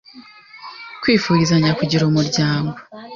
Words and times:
Kwifurizanya 1.01 1.71
kugira 1.79 2.03
umuryango 2.05 2.71